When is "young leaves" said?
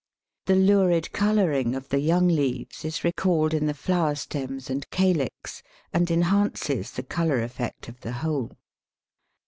1.99-2.83